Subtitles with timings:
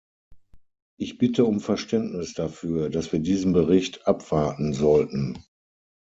[0.97, 5.45] Ich bitte um Verständnis dafür, dass wir diesen Bericht abwarten sollten.